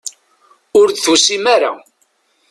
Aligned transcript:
Ur 0.79 0.87
d-tusim 0.89 1.45
ara. 1.55 1.71